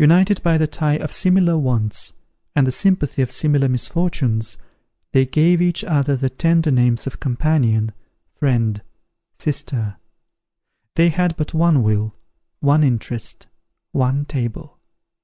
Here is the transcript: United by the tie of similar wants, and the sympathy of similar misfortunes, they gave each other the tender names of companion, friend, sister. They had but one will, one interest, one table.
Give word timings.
United 0.00 0.42
by 0.42 0.58
the 0.58 0.66
tie 0.66 0.96
of 0.96 1.12
similar 1.12 1.56
wants, 1.56 2.14
and 2.56 2.66
the 2.66 2.72
sympathy 2.72 3.22
of 3.22 3.30
similar 3.30 3.68
misfortunes, 3.68 4.56
they 5.12 5.24
gave 5.24 5.62
each 5.62 5.84
other 5.84 6.16
the 6.16 6.28
tender 6.28 6.72
names 6.72 7.06
of 7.06 7.20
companion, 7.20 7.92
friend, 8.34 8.82
sister. 9.34 9.96
They 10.96 11.10
had 11.10 11.36
but 11.36 11.54
one 11.54 11.84
will, 11.84 12.16
one 12.58 12.82
interest, 12.82 13.46
one 13.92 14.24
table. 14.24 14.78